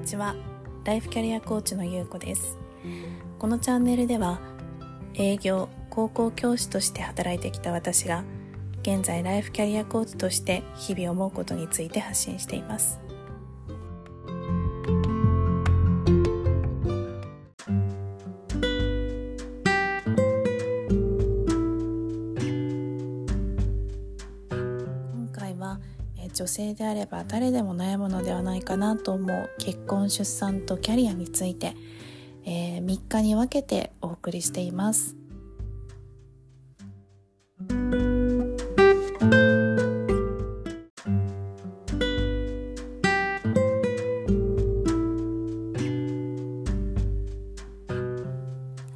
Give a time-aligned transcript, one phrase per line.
[0.00, 0.34] にちは。
[0.84, 2.56] ライフキャリアコーチのゆうこです。
[3.38, 4.40] このチャンネルでは
[5.12, 8.24] 営業高校教師として働いてきた私が
[8.80, 12.98] 現在ライフキャリアコーチとして日々思うことについて発信しています
[26.30, 31.74] え女性であれば誰でも悩むのではないかなと思う結婚出産とキャリアについて、
[32.44, 35.16] え3日に分けてお送りしています。
[37.58, 37.66] は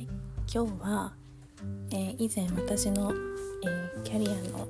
[0.00, 0.08] い。
[0.52, 1.14] 今日は、
[1.92, 3.12] えー以前私の、
[3.64, 4.66] えーキャリアの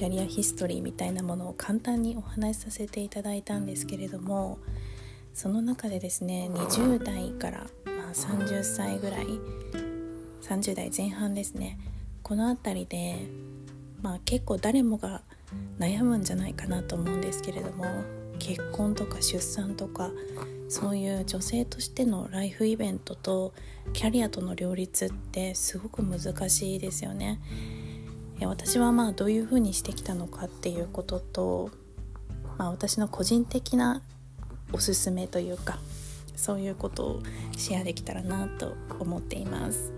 [0.00, 4.56] キャリアヒストリーみたいなものを簡単にお話しさせていただいたんですけれども
[5.34, 9.26] その中でですね20代から、まあ、30歳ぐらい
[10.40, 11.78] 30代前半ですね
[12.22, 13.26] この辺りで、
[14.00, 15.20] まあ、結構誰もが
[15.78, 17.84] 悩むんじゃないかなと思うんですけれども
[18.38, 20.10] 結婚とか出産とか
[20.70, 23.52] そういう女性としてのライフイベントと
[23.92, 27.38] キャリアとの両立ってすごく難しいですよね。
[28.46, 31.70] 私はまあどういうふうにしてきたのかっていうことと、
[32.58, 34.02] まあ、私の個人的な
[34.72, 35.78] おすすめというか
[36.36, 37.22] そういうことを
[37.56, 39.92] シェアできたらなと思っています。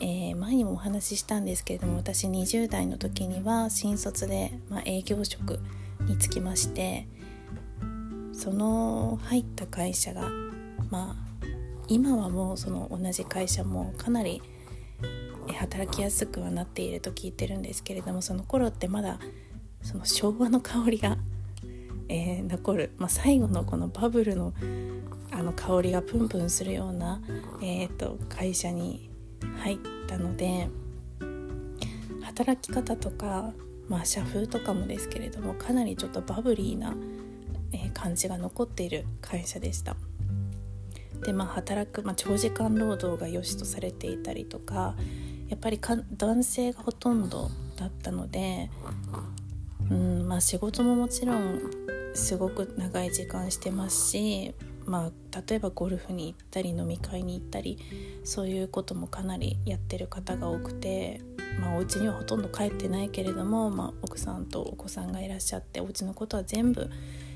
[0.00, 5.60] えー前にもお話ししたんですけれども私20代の時には新卒で、まあ、営業職
[6.00, 7.06] に就きまして
[8.32, 10.28] その入った会社が
[10.90, 11.46] まあ
[11.86, 14.42] 今はもうその同じ会社もかなり
[15.48, 19.18] 働きやすくはなっていると聞いてるんですけれどもその頃ってまだ
[19.82, 21.18] その昭和の香りが、
[22.08, 24.52] えー残る、まあ、最後のこのバブルの
[25.32, 27.20] あの香りがプンプンするような、
[27.62, 29.08] えー、と会社に
[29.58, 30.68] 入ったので
[32.22, 33.52] 働き方とか、
[33.88, 36.94] まあ、社風とかもですけれどもかなりちょっとバブリーな、
[37.72, 39.96] えー感じが残っている会社でした。
[41.24, 44.96] でまあ働く、まあ、長時間労働が良しとされていたりとか
[45.52, 48.70] やっぱりか男性がほとんどだったので、
[49.90, 51.60] うんまあ、仕事ももちろん
[52.14, 54.54] すごく長い時間してますし、
[54.86, 57.78] まあ、例えばゴルフに行ったり飲み会に行ったり
[58.24, 61.20] そういうこともかなりやってる方が多くて、
[61.60, 66.88] まあ、お家にはほとんど帰ってないけれども、まあ、奥さんとお子さんがいらっしゃってお家のことは全部、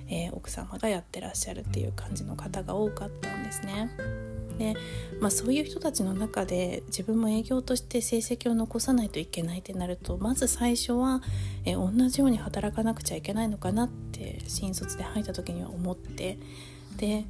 [0.08, 3.90] えー奥様がやってらっしゃるっていう感じの方が多かったんですね。
[4.58, 4.74] で
[5.20, 11.22] まあ、そういう人たちの中で自分も営業として成績を残さないといけないってなるとまず最初は、
[11.64, 16.38] え同じように働かなくちゃいけないのかなって新卒で入った時には思って
[16.96, 17.24] で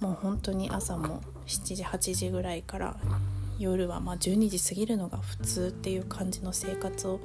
[0.00, 2.96] もう本当に朝も7時8時ぐらいから
[3.58, 7.20] 夜はま12時過ぎるのが普通っていう感じの生活を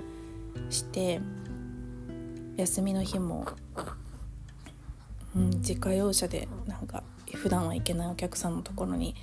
[0.70, 1.20] して
[2.58, 3.48] 休みの日も、
[5.36, 9.16] うん、自家用車でなんか普段は行けないお客さんのところに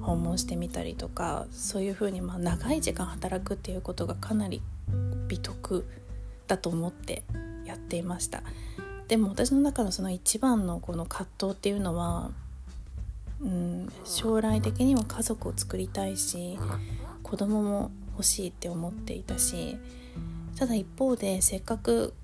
[0.00, 4.62] 訪問してみたりとかそういうふうにまあ長い時間働くっていうことがかなり
[5.28, 5.86] 美徳
[6.46, 7.22] だと思って
[7.64, 8.42] やっていました。
[9.08, 12.30] でも私の中のその一番のこの葛藤っていうのは、
[13.40, 16.56] うん、将来的には家族を作りたいし
[17.24, 19.78] 子供も欲しいって思っていたし
[20.56, 22.14] ただ一方でせっかく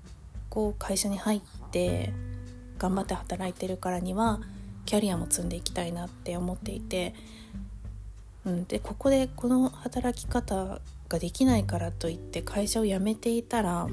[0.49, 1.41] こう会社に入っ
[1.71, 2.13] て
[2.77, 4.39] 頑張って働いてるからには
[4.87, 7.13] キャリアも積んでいきたいなって思っていて、
[8.45, 13.87] うん、でここでこの働き方ができないからといって会社を辞めていたら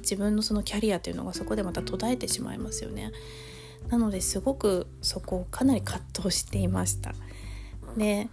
[0.00, 3.12] 自分のそのキャリアというのがそこでまた途絶えてしまいますよね。
[3.88, 7.14] なのですごくそこをかなり葛藤していました。
[7.96, 8.28] で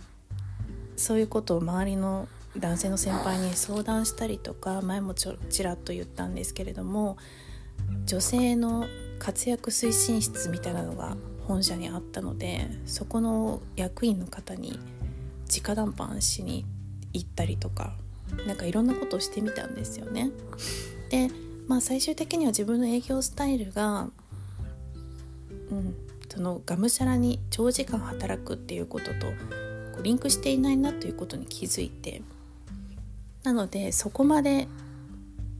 [0.97, 7.17] そういうことを周りの男性の先輩に相談したりとか前もちょちらっと言ったんですけれども
[8.05, 8.87] 女性の
[9.19, 11.15] 活躍推進室みたいなのが
[11.51, 14.79] 本社にあったのでそこの役員の方に
[15.53, 16.65] 直談判しに
[17.11, 17.91] 行ったりとか
[18.47, 20.31] なんかいろんなことをしてみたんですよね。
[21.09, 21.29] で
[21.67, 24.07] まあ最終的には自分の営業スタイルが、
[25.71, 25.93] うん、
[26.29, 29.27] そのがむしゃらに長時間働くっていうことと
[29.91, 32.21] こうリンクしていないなということに気づいて
[33.43, 34.69] なのでそこまで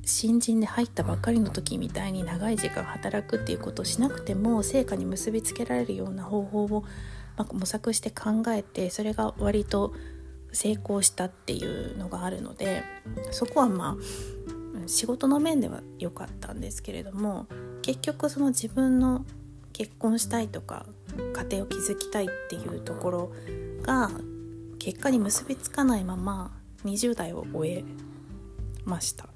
[0.03, 6.83] 新人で入ったばっかりの時みたいに長い時間働くっていうことをしなくても成果に結びつけられるような方法を、
[7.37, 9.93] ま模索して考えてそれが割と
[10.51, 12.83] 成功したっていうのがあるので
[13.31, 17.47] そこはまあ仕事の面では良かったんですけれども
[17.81, 19.25] 結局その自分の
[19.71, 20.85] 結婚したいとか
[21.33, 23.31] 家庭を築きたいっていうところ
[23.81, 24.11] が
[24.79, 26.51] 結果に結びつかないまま
[26.83, 27.83] 20代を終え
[28.83, 29.29] ました。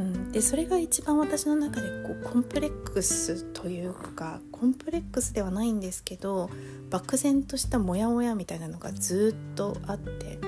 [0.00, 6.48] うん、でそれが一番私の中でこうコンプレックスというかコンプレックスではないんですけど
[6.88, 10.38] 漠然としたモヤモヤみたいなのがずっとあって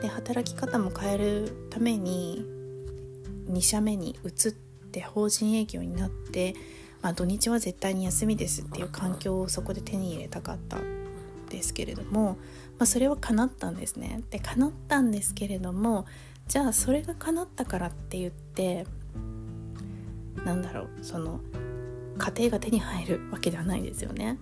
[0.00, 2.46] で働き方も変えるために
[3.50, 4.52] 2社目に移っ
[4.90, 6.54] て法人営業になって、
[7.02, 10.78] まあ、土日は絶対に休みですっていう環境をそこで手に入れたかった。
[11.52, 12.38] ですけれども、
[12.78, 14.22] まあ、それは叶ったんですね。
[14.30, 16.06] で叶ったんですけれども
[16.48, 18.86] じゃあそれが叶ったからって言って
[20.44, 21.40] なんだろうその
[22.18, 24.38] 家庭が手に入るわけではないですよね。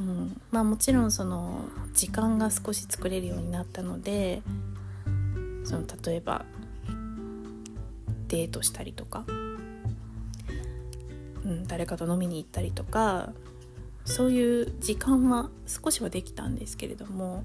[0.00, 1.64] うん、まあもちろんその
[1.94, 4.42] 時間が少し作れるようになったので
[5.64, 6.44] その例えば
[8.28, 9.24] デートしたりとか、
[11.44, 13.32] うん、誰かと飲みに行ったりとか
[14.04, 17.44] そういう時間は少しはできたんですけれども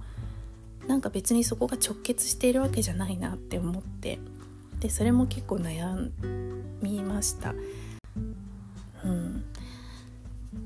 [0.87, 4.19] なんか別にそこが直結しているわけじゃないなって思って
[4.79, 6.11] でそれも結構悩
[6.81, 7.55] みました。
[9.03, 9.43] うん、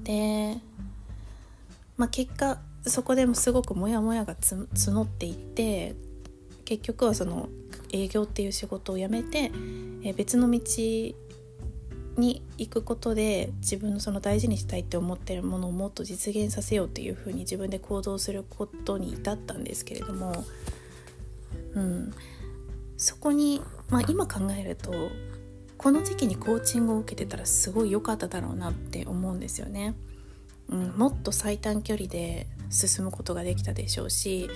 [0.03, 0.57] で、
[1.97, 5.95] まあ、結果そこでもすごくモヤモヤが募っていって
[6.65, 7.49] 結局はその
[7.94, 9.51] 営業っていう仕事を辞めて、
[10.15, 10.59] 別の道
[12.17, 20.45] に行くことで自分のその大事にしたいって思ってるものをもっと実現させようっていうふうに自分で行動することに至ったんですけれども、
[21.73, 22.13] うん、
[22.97, 24.91] そこに、まあ、今考えると
[25.77, 29.95] この時期にコーチングを受けてたらすごい良かっただろうなって思うんですよね。
[30.69, 34.49] うん、もっと最短距離で進むことができたでしょうし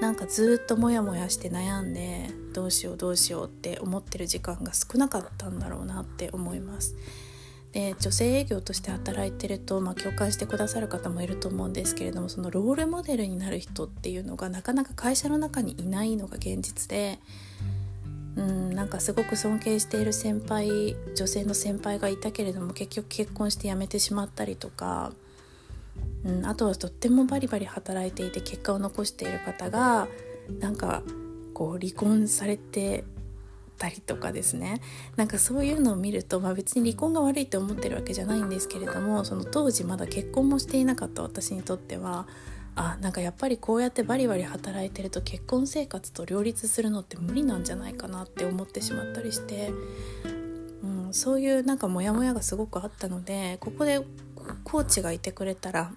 [0.00, 6.96] なんかずっとモヤモヤして悩んでどうしようどうしようって思ってる時間が少なかったんだろうなって思います。
[7.72, 17.20] で女性営業として働いてると、まあ、共感してくださる方もいると思うんですけれどもそのロールモデルになる人っていうのがなかなか会社の中にいないのが現実で
[18.36, 25.12] うんなんかすごく尊敬している先輩女性の先輩がいたけれども結局結婚して辞めてしまったりとか
[26.24, 30.08] うん、あとはとってもバリバリ働いていて結果を残している方が
[30.58, 31.02] なんか
[31.54, 33.04] こう離婚されて
[33.78, 34.80] たりとかですね。
[35.16, 42.26] なんかそういうのを見ると、まあ、別に離婚が悪いって思ってるわけじゃないんですけれどもその当時まだ結婚もしていなかった私にとっては
[42.76, 49.72] あなんかやっぱりこうやってバリバリ働いてると結婚生活と両立するのって無理なんじゃないかなって思ってしまったりして、
[50.82, 54.00] うん、そういうなんかモヤモヤがすごくあったのでここで
[54.70, 55.92] コーチがいてくれたら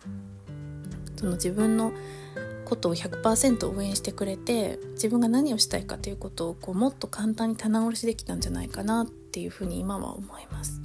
[1.16, 1.94] その自分の
[2.66, 10.83] ことを100%応援してくれて自分が何をしたいかということをこうもっと簡単に棚卸しできたんじゃないかなっていうふうに今は思います。